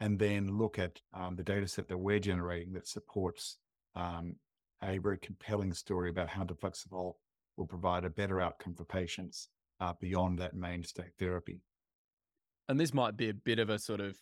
[0.00, 3.58] and then look at um, the data set that we're generating that supports
[3.96, 4.36] um,
[4.82, 7.14] a very compelling story about how deflexifol
[7.56, 9.48] will provide a better outcome for patients
[9.80, 11.60] uh, beyond that mainstay therapy.
[12.68, 14.16] And this might be a bit of a sort of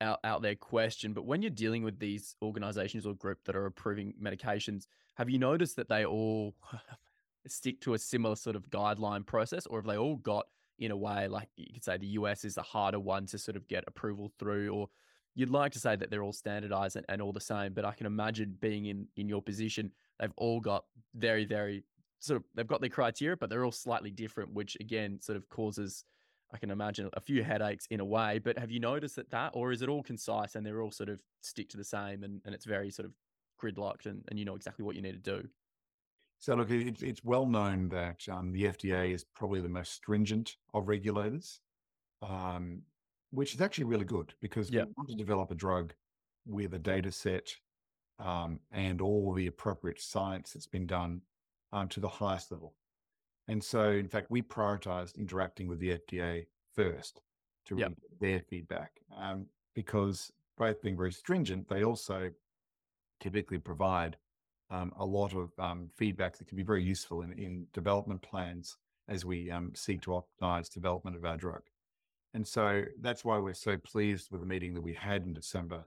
[0.00, 3.66] out, out there question, but when you're dealing with these organizations or group that are
[3.66, 6.54] approving medications, have you noticed that they all
[7.48, 10.46] stick to a similar sort of guideline process, or have they all got
[10.78, 13.56] in a way like you could say the US is the harder one to sort
[13.56, 14.88] of get approval through, or
[15.34, 17.92] you'd like to say that they're all standardized and, and all the same, but I
[17.92, 21.84] can imagine being in in your position, they've all got very, very
[22.20, 25.48] sort of they've got their criteria, but they're all slightly different, which again sort of
[25.48, 26.04] causes
[26.52, 28.38] I can imagine a few headaches in a way.
[28.38, 31.08] But have you noticed that that, or is it all concise and they're all sort
[31.08, 33.12] of stick to the same and, and it's very sort of
[33.60, 35.48] gridlocked and, and you know exactly what you need to do?
[36.42, 40.56] So look, it, it's well known that um, the FDA is probably the most stringent
[40.74, 41.60] of regulators.
[42.20, 42.82] Um,
[43.32, 45.94] which is actually really good because we want to develop a drug
[46.46, 47.48] with a data set
[48.18, 51.22] um, and all the appropriate science that's been done
[51.72, 52.74] um, to the highest level.
[53.48, 57.22] And so, in fact, we prioritized interacting with the FDA first
[57.66, 57.88] to yep.
[57.88, 62.30] get their feedback um, because both being very stringent, they also
[63.18, 64.16] typically provide
[64.72, 68.78] um, a lot of um, feedback that can be very useful in, in development plans
[69.08, 71.62] as we um, seek to optimize development of our drug.
[72.34, 75.84] And so that's why we're so pleased with the meeting that we had in December,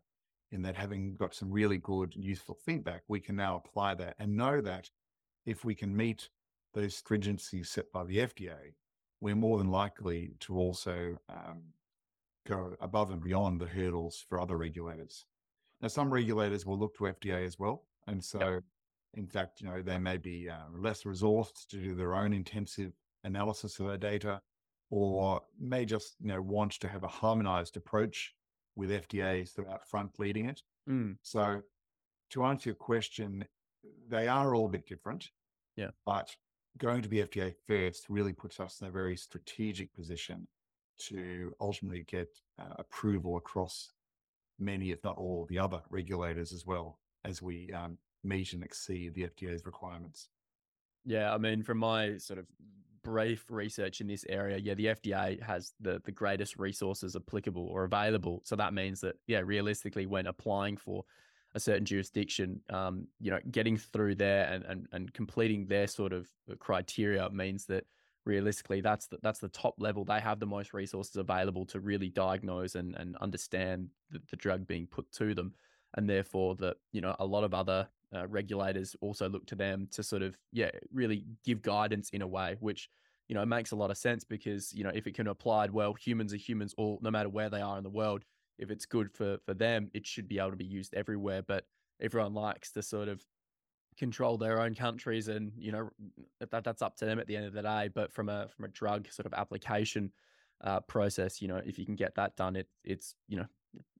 [0.52, 4.38] in that having got some really good, useful feedback, we can now apply that and
[4.38, 4.92] know that
[5.46, 6.30] if we can meet
[6.74, 8.74] those stringencies set by the FDA,
[9.22, 11.64] we're more than likely to also um,
[12.46, 15.26] go above and beyond the hurdles for other regulators.
[15.82, 17.86] Now, some regulators will look to FDA as well.
[18.08, 18.64] And so, yep.
[19.16, 22.92] In fact, you know, they may be uh, less resourced to do their own intensive
[23.24, 24.42] analysis of their data
[24.92, 28.34] or may just you know want to have a harmonized approach
[28.76, 30.62] with FDA so out front leading it.
[30.90, 31.18] Mm.
[31.22, 31.62] So
[32.32, 33.46] to answer your question,
[34.10, 35.30] they are all a bit different.
[35.76, 35.90] Yeah.
[36.06, 36.36] But
[36.78, 40.48] going to the FDA first really puts us in a very strategic position
[40.98, 43.92] to ultimately get uh, approval across
[44.60, 49.14] many, if not all, the other regulators as well as we um, meet and exceed
[49.14, 50.30] the FDA's requirements.
[51.06, 52.48] Yeah, I mean, from my sort of
[53.04, 57.84] brief research in this area, yeah, the FDA has the the greatest resources applicable or
[57.84, 58.42] available.
[58.44, 61.06] So that means that yeah, realistically, when applying for
[61.54, 66.12] a certain jurisdiction, um, you know, getting through there and, and and completing their sort
[66.12, 66.28] of
[66.60, 67.86] criteria means that
[68.26, 70.04] realistically that's the, that's the top level.
[70.04, 74.66] They have the most resources available to really diagnose and and understand the, the drug
[74.66, 75.54] being put to them,
[75.96, 79.88] and therefore that you know a lot of other uh, regulators also look to them
[79.92, 82.90] to sort of yeah really give guidance in a way which
[83.28, 85.72] you know, it makes a lot of sense because, you know, if it can applied
[85.72, 88.24] well, humans are humans all no matter where they are in the world.
[88.58, 91.42] If it's good for for them, it should be able to be used everywhere.
[91.42, 91.66] But
[92.00, 93.26] everyone likes to sort of
[93.98, 95.90] control their own countries and you know
[96.42, 98.66] that that's up to them at the end of the day but from a from
[98.66, 100.12] a drug sort of application
[100.66, 103.46] uh, process you know if you can get that done it it's you know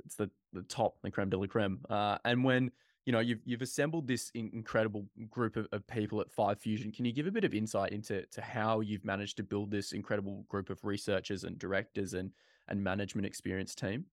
[0.04, 2.70] it's the the top the creme de la creme uh, and when
[3.06, 6.94] you know you've you've assembled this incredible group of, of people at FivepHusion.
[6.94, 9.92] Can you give a bit of insight into to how you've managed to build this
[9.92, 12.32] incredible group of researchers and directors and
[12.68, 14.06] and management experience team?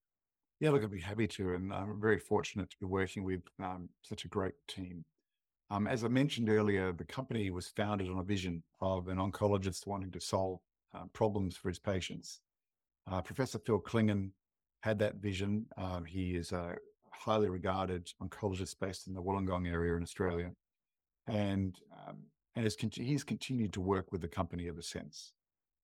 [0.61, 3.89] Yeah look i'd be happy to and i'm very fortunate to be working with um,
[4.03, 5.05] such a great team.
[5.71, 9.87] Um, as i mentioned earlier the company was founded on a vision of an oncologist
[9.87, 10.61] wanting to solve
[10.95, 12.41] uh, problems for his patients.
[13.11, 14.31] Uh, professor phil Clingan
[14.83, 15.65] had that vision.
[15.79, 16.77] Um, he is a
[17.25, 20.51] highly regarded oncologist based in the Wollongong area in Australia,
[21.27, 22.19] and um,
[22.55, 25.33] and has he's continued to work with the company ever since.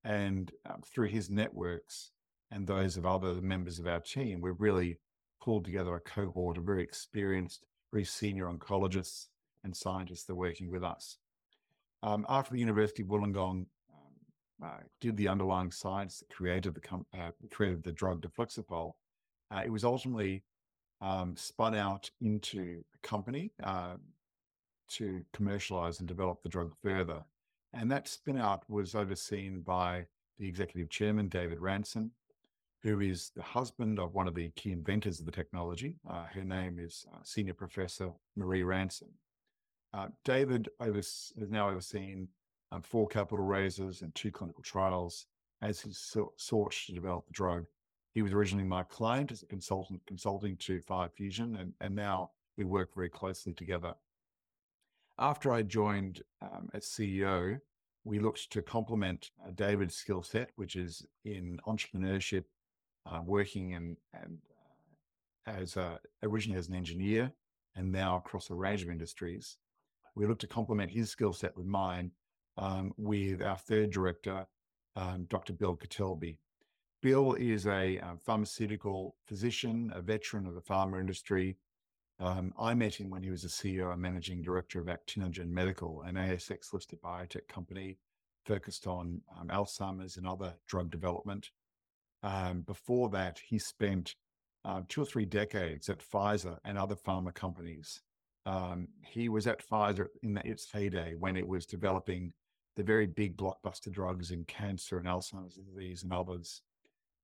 [0.04, 2.10] And um, through his networks
[2.50, 4.98] and those of other members of our team, we've really
[5.40, 9.26] pulled together a cohort of very experienced, very senior oncologists
[9.64, 11.18] and scientists that are working with us.
[12.02, 16.80] Um, after the University of Wollongong um, uh, did the underlying science that created the
[16.80, 18.92] com- uh, created the drug Deflexifol,
[19.50, 20.42] uh, it was ultimately
[21.00, 23.94] um, spun out into a company uh,
[24.88, 27.22] to commercialize and develop the drug further.
[27.72, 30.06] And that spin out was overseen by
[30.38, 32.10] the executive chairman, David Ranson,
[32.82, 35.96] who is the husband of one of the key inventors of the technology.
[36.08, 39.08] Uh, her name is uh, Senior Professor Marie Ranson.
[39.92, 42.28] Uh, David has now overseen
[42.72, 45.26] um, four capital raises and two clinical trials
[45.62, 47.64] as he sought to develop the drug
[48.18, 52.64] he was originally my client as a consultant, consulting to FivepHusion, and, and now we
[52.64, 53.94] work very closely together.
[55.20, 57.60] After I joined um, as CEO,
[58.02, 62.42] we looked to complement uh, David's skill set, which is in entrepreneurship,
[63.06, 64.38] uh, working and, and
[65.46, 67.30] uh, as a, originally as an engineer
[67.76, 69.58] and now across a range of industries.
[70.16, 72.10] We looked to complement his skill set with mine
[72.56, 74.44] um, with our third director,
[74.96, 75.52] um, Dr.
[75.52, 76.38] Bill Ketelbey.
[77.00, 81.56] Bill is a uh, pharmaceutical physician, a veteran of the pharma industry.
[82.18, 86.02] Um, I met him when he was a CEO and managing director of Actinogen Medical,
[86.02, 87.98] an ASX listed biotech company
[88.44, 91.50] focused on um, Alzheimer's and other drug development.
[92.24, 94.16] Um, before that, he spent
[94.64, 98.02] uh, two or three decades at Pfizer and other pharma companies.
[98.44, 102.32] Um, he was at Pfizer in the, its heyday when it was developing
[102.74, 106.62] the very big blockbuster drugs in cancer and Alzheimer's disease and others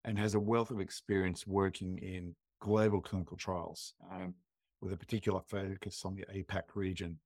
[0.05, 4.35] and has a wealth of experience working in global clinical trials um,
[4.81, 7.19] with a particular focus on the APAC region.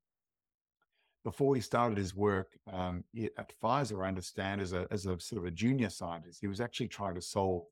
[1.25, 3.05] Before he started his work um,
[3.37, 6.61] at Pfizer, I understand, as a, as a sort of a junior scientist, he was
[6.61, 7.65] actually trying to solve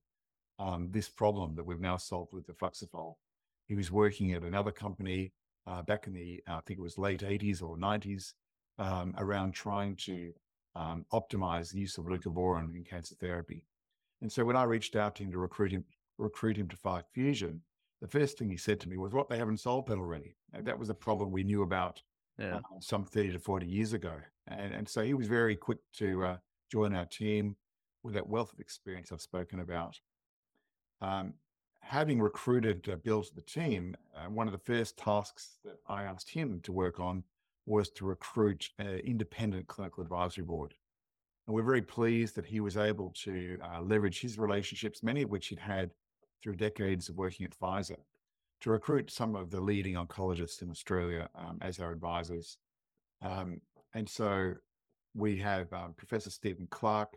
[0.59, 3.14] um, this problem that we've now solved with Deflexifol.
[3.66, 5.33] He was working at another company
[5.66, 8.35] uh, back in the, uh, I think it was late 80s or 90s,
[8.79, 10.33] um, around trying to
[10.75, 13.64] um, optimize the use of leucovorin in cancer therapy.
[14.27, 15.85] And so when I reached out to him to recruit him,
[16.19, 17.61] recruit him to FivepHusion,
[18.01, 20.67] the first thing he said to me was, "What they haven't solved that already." And
[20.67, 22.03] that was a problem we knew about
[22.37, 22.57] yeah.
[22.57, 24.15] uh, some thirty to forty years ago,
[24.49, 26.37] and and so he was very quick to uh,
[26.73, 27.55] join our team
[28.03, 30.01] with that wealth of experience I've spoken about.
[31.01, 31.35] Um,
[31.79, 36.03] having recruited uh, Bill to the team, uh, one of the first tasks that I
[36.03, 37.23] asked him to work on
[37.65, 40.75] was to recruit an independent clinical advisory board.
[41.47, 45.31] And we're very pleased that he was able to uh, leverage his relationships, many of
[45.31, 45.91] which he'd had
[46.43, 47.99] through decades of working at Pfizer,
[48.61, 52.59] to recruit some of the leading oncologists in Australia um, as our advisors.
[53.23, 53.61] Um,
[53.95, 54.55] and so
[55.15, 57.17] we have um, Professor Stephen Clarke,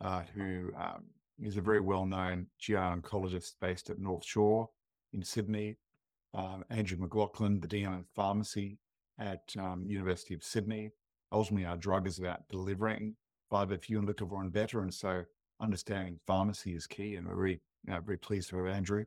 [0.00, 1.04] uh, who um,
[1.42, 4.68] is a very well known GI oncologist based at North Shore
[5.12, 5.76] in Sydney.
[6.32, 8.78] Um, Andrew McLachlan, the Dean of Pharmacy
[9.18, 10.92] at um, University of Sydney.
[11.32, 13.16] Ultimately, our drug is about delivering
[13.50, 14.80] 5FU and leucovorin better.
[14.80, 15.24] And so
[15.60, 17.16] understanding pharmacy is key.
[17.16, 17.60] And we're very,
[17.92, 19.04] know, very pleased have Andrew.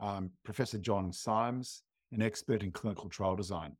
[0.00, 3.76] Um, Professor John Simes, an expert in clinical trial design.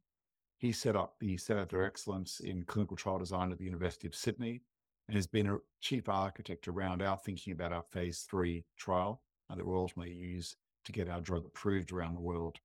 [0.59, 4.15] He set up the Centre for Excellence in Clinical Trial Design at the University of
[4.15, 4.63] Sydney
[5.09, 9.21] and has been a chief architect around our thinking about our phase three trial
[9.51, 12.59] uh, that we'll ultimately use to get our drug approved around the world.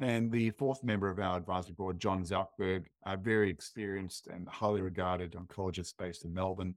[0.00, 4.80] And the fourth member of our advisory board, John Zalcberg, a very experienced and highly
[4.80, 6.74] regarded oncologist based in Melbourne,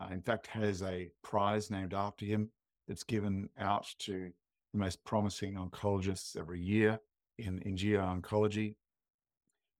[0.00, 2.50] uh, in fact, has a prize named after him
[2.88, 4.30] that's given out to
[4.72, 6.98] the most promising oncologists every year
[7.38, 8.74] in, in GI oncology.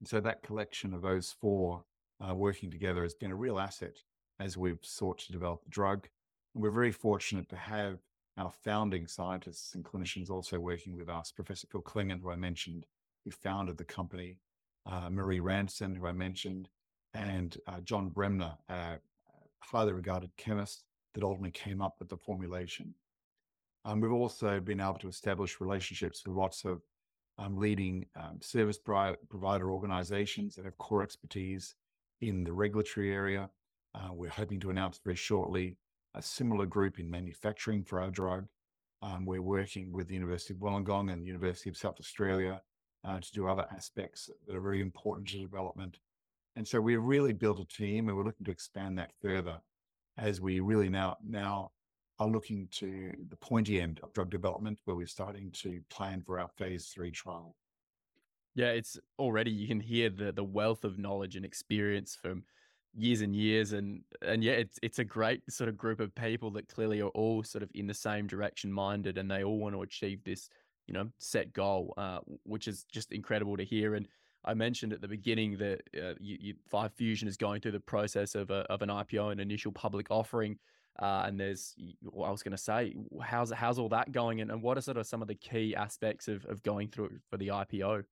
[0.01, 1.83] And so that collection of those four
[2.21, 3.97] uh, working together has been a real asset
[4.39, 6.07] as we've sought to develop the drug.
[6.55, 7.99] And we're very fortunate to have
[8.39, 11.33] our founding scientists and clinicians also working with us.
[11.33, 12.87] Professor Phil Clingan, who I mentioned,
[13.25, 14.37] who founded the company,
[14.87, 16.69] uh, Marie Ranson, who I mentioned,
[17.15, 18.99] and uh, John Bremner, a
[19.61, 20.85] highly regarded chemist
[21.15, 22.95] that ultimately came up with the formulation.
[23.85, 26.83] Um, we've also been able to establish relationships with lots of
[27.39, 31.75] um, leading um, service provider organizations that have core expertise
[32.21, 33.49] in the regulatory area.
[33.95, 35.77] Uh, we're hoping to announce very shortly
[36.15, 38.47] a similar group in manufacturing for our drug.
[39.03, 42.61] Um, we're working with the University of Wollongong and the University of South Australia
[43.05, 45.99] uh, to do other aspects that are very important to development.
[46.57, 49.61] And so we've really built a team and we're looking to expand that further
[50.17, 51.71] as we really now now
[52.19, 56.41] are looking to the pointy end of drug development where we're starting to plan for
[56.41, 57.55] our phase three trial.
[58.57, 62.43] Yeah, it's already you can hear the the wealth of knowledge and experience from
[62.99, 66.51] years and years and and yeah it's it's a great sort of group of people
[66.51, 69.75] that clearly are all sort of in the same direction minded and they all want
[69.75, 70.51] to achieve this
[70.87, 74.09] you know set goal uh, which is just incredible to hear and
[74.45, 78.35] I mentioned at the beginning that uh, you, you, FivepHusion is going through the process
[78.35, 80.59] of, a, of an IPO, an initial public offering.
[80.99, 84.51] Uh, and there's, well, I was going to say, how's how's all that going, and,
[84.51, 87.37] and what are sort of some of the key aspects of, of going through for
[87.37, 88.03] the IPO?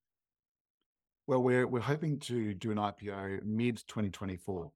[1.27, 4.71] Well, we're we're hoping to do an IPO mid 2024.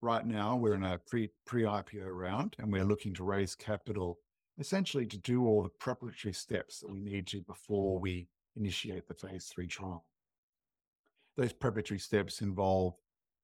[0.00, 4.18] Right now, we're in a pre IPO round, and we're looking to raise capital
[4.58, 9.14] essentially to do all the preparatory steps that we need to before we initiate the
[9.14, 10.04] phase three trial.
[11.36, 12.94] Those preparatory steps involve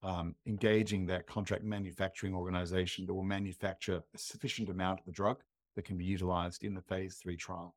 [0.03, 5.39] um, engaging that contract manufacturing organization that will manufacture a sufficient amount of the drug
[5.77, 7.75] that can be utilized in the phase three trial.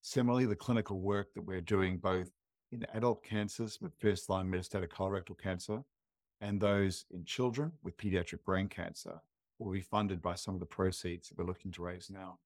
[0.00, 2.30] Similarly, the clinical work that we're doing both
[2.72, 5.82] in adult cancers with first line metastatic colorectal cancer
[6.42, 9.22] and those in children with pediatric brain cancer
[9.58, 12.38] will be funded by some of the proceeds that we're looking to raise now.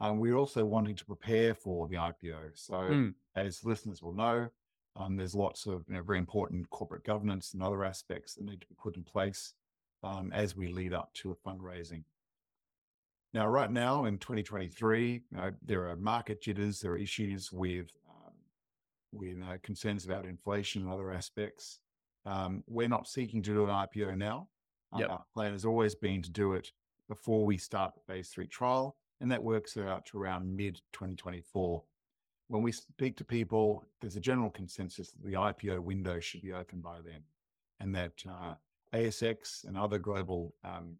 [0.00, 2.52] Um, we're also wanting to prepare for the IPO.
[2.54, 3.14] So, mm.
[3.36, 4.48] as listeners will know,
[4.96, 8.60] um, there's lots of you know, very important corporate governance and other aspects that need
[8.60, 9.54] to be put in place
[10.02, 12.04] um, as we lead up to a fundraising.
[13.34, 17.88] Now, right now in 2023, you know, there are market jitters, there are issues with
[19.12, 21.80] with uh, concerns about inflation and other aspects.
[22.26, 24.48] Um, we're not seeking to do an IPO now.
[24.96, 25.10] Yep.
[25.10, 26.72] Our plan has always been to do it
[27.08, 31.82] before we start the phase three trial, and that works out to around mid 2024.
[32.48, 36.52] When we speak to people, there's a general consensus that the IPO window should be
[36.52, 37.22] open by then,
[37.78, 38.54] and that uh,
[38.92, 40.96] ASX and other global um,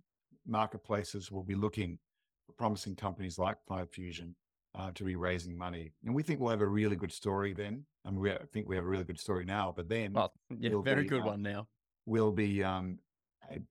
[0.46, 1.98] marketplaces will be looking
[2.46, 4.34] for promising companies like FivepHusion
[4.78, 5.92] uh, to be raising money.
[6.04, 7.84] And we think we'll have a really good story then.
[8.04, 10.32] I mean, we, I think we have a really good story now, but then, well,
[10.58, 11.66] yeah, we'll very be, good uh, one now.
[12.06, 12.98] We'll be um,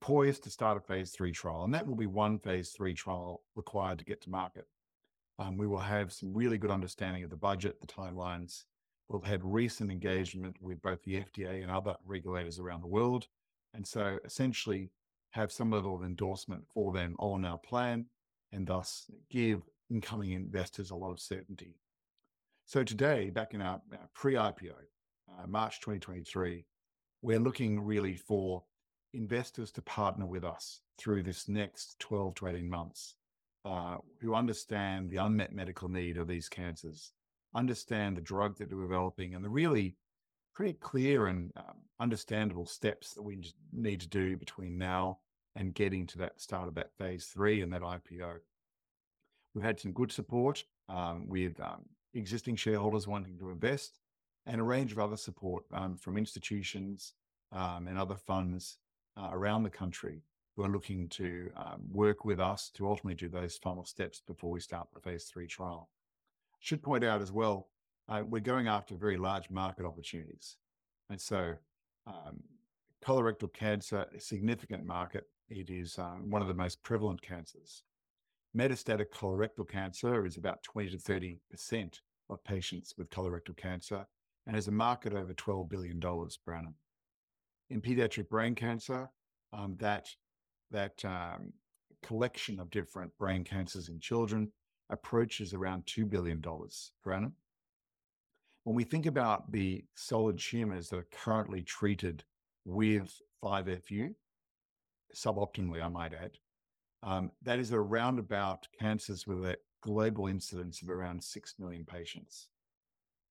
[0.02, 3.41] poised to start a phase three trial, and that will be one phase three trial
[3.56, 4.68] required to get to market.
[5.39, 8.66] Um, we will have some really good understanding of the budget, the timelines.
[9.08, 13.28] We'll have had recent engagement with both the FDA and other regulators around the world.
[13.74, 14.91] And so essentially
[15.32, 18.06] have some level of endorsement for them on our plan
[18.52, 21.76] and thus give incoming investors a lot of certainty.
[22.66, 24.74] So today, back in our, our pre-IPO,
[25.30, 26.66] uh, March 2023,
[27.22, 28.64] we're looking really for
[29.14, 33.16] investors to partner with us through this next 12 to 18 months,
[33.66, 37.12] uh, who understand the unmet medical need of these cancers,
[37.56, 39.96] understand the drug that we're developing, and the really
[40.54, 45.18] pretty clear and um, understandable steps that we need to do between now
[45.56, 48.36] and getting to that start of that phase three and that IPO.
[49.54, 54.00] We've had some good support um, with um, existing shareholders wanting to invest
[54.45, 57.14] and a range of other support um, from institutions
[57.52, 58.78] um, and other funds
[59.18, 60.24] uh, around the country
[60.56, 64.52] who are looking to um, work with us to ultimately do those final steps before
[64.52, 65.89] we start the phase three trial.
[66.60, 67.70] Should point out as well,
[68.08, 70.58] uh, we're going after very large market opportunities.
[71.10, 71.54] And so
[72.08, 72.43] um,
[73.04, 75.26] colorectal cancer, a significant market.
[75.47, 77.84] It is one of the most prevalent cancers.
[78.58, 84.06] Metastatic colorectal cancer is about 20 to 30% of patients with colorectal cancer
[84.47, 86.74] and has a market over $12 billion per annum.
[87.70, 89.08] In pediatric brain cancer,
[89.54, 90.08] um, that,
[90.72, 91.54] that um,
[92.02, 94.52] collection of different brain cancers in children
[94.89, 97.34] approaches around $2 billion per annum.
[98.64, 102.24] When we think about the solid tumors that are currently treated
[102.66, 104.14] with 5FU,
[105.16, 106.32] suboptimally, I might add,
[107.04, 112.50] um, that is around about cancers with a global incidence of around 6 million patients.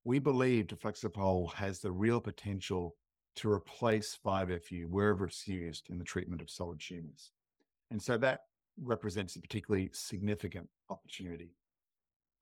[0.04, 2.96] We believe Deflexifol has the real potential
[3.36, 7.30] to replace 5FU wherever it's used in the treatment of solid tumors.
[7.90, 8.40] And so that
[8.82, 11.54] represents a particularly significant opportunity.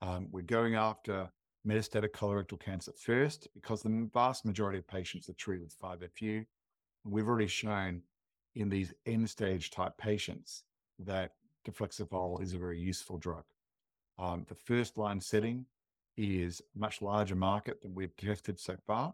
[0.01, 1.29] Um, we're going after
[1.67, 6.45] metastatic colorectal cancer first because the vast majority of patients are treated with 5FU.
[7.05, 8.01] We've already shown
[8.55, 10.63] in these end stage type patients
[10.99, 11.33] that
[11.67, 13.43] deflexifol is a very useful drug.
[14.19, 15.65] Um, the first line setting
[16.17, 19.13] is much larger market than we've tested so far.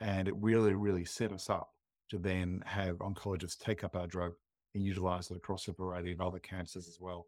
[0.00, 1.70] And it really, really set us up
[2.10, 4.34] to then have oncologists take up our drug
[4.74, 7.26] and utilize it across a variety of other cancers as well.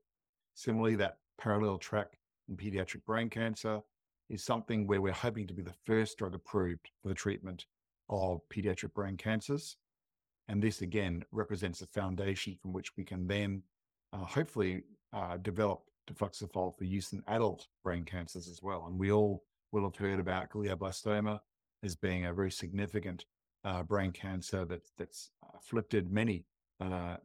[0.55, 2.18] Similarly, that parallel track
[2.49, 3.80] in pediatric brain cancer
[4.28, 7.66] is something where we're hoping to be the first drug approved for the treatment
[8.09, 9.76] of pediatric brain cancers.
[10.49, 13.62] And this again represents a foundation from which we can then
[14.12, 18.86] uh, hopefully uh, develop deflexifol for use in adult brain cancers as well.
[18.86, 19.42] And we all
[19.72, 21.40] will have heard about glioblastoma
[21.82, 23.24] as being a very significant
[23.64, 26.44] uh, brain cancer that, that's afflicted many
[26.80, 27.16] uh,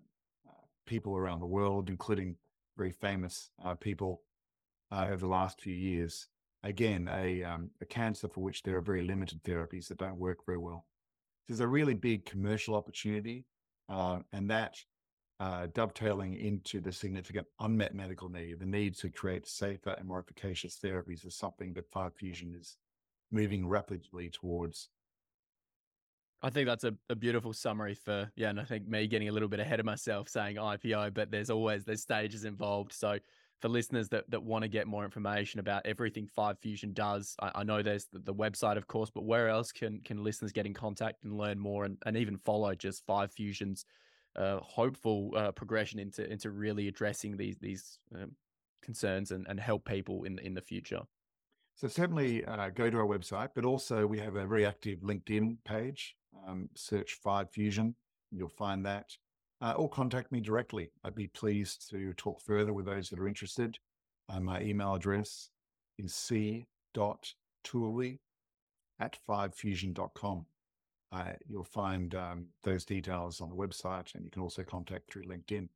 [0.85, 2.35] people around the world, including
[2.77, 4.21] very famous uh, people
[4.91, 6.27] uh, over the last few years.
[6.63, 10.39] Again, a, um, a cancer for which there are very limited therapies that don't work
[10.45, 10.85] very well.
[11.47, 13.45] There's a really big commercial opportunity,
[13.89, 14.77] uh, and that
[15.41, 20.19] uh, dovetailing into the significant unmet medical need, the need to create safer and more
[20.19, 22.77] efficacious therapies is something that FivepHusion is
[23.31, 24.89] moving rapidly towards.
[26.43, 29.31] I think that's a, a beautiful summary for yeah, and I think me getting a
[29.31, 32.93] little bit ahead of myself saying IPO, but there's always there's stages involved.
[32.93, 33.17] So
[33.61, 37.63] for listeners that, that want to get more information about everything FivepHusion does, I, I
[37.63, 40.75] know there's the, the, website, of course, but where else can can listeners get in
[40.75, 43.85] contact and learn more and, and even follow just FivepHusion's
[44.35, 48.31] uh, hopeful uh, progression into into really addressing these these um,
[48.81, 51.01] concerns and, and help people in in the future?
[51.75, 55.57] So certainly uh, go to our website, but also we have a very active LinkedIn
[55.65, 56.15] page.
[56.47, 57.95] Um, search FivepHusion,
[58.31, 59.17] you'll find that.
[59.61, 60.91] Uh, or contact me directly.
[61.03, 63.77] I'd be pleased to talk further with those that are interested.
[64.27, 65.49] Uh, my email address
[65.97, 66.65] is c.toouli
[68.99, 70.45] at fivephusion.com.
[71.11, 75.23] Uh, you'll find um, those details on the website and you can also contact through
[75.23, 75.67] LinkedIn.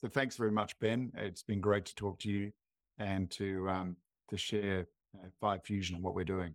[0.00, 1.12] So thanks very much, Ben.
[1.16, 2.50] It's been great to talk to you
[2.98, 3.96] and to um,
[4.28, 4.86] to share
[5.42, 6.54] FivepHusion and what we're doing.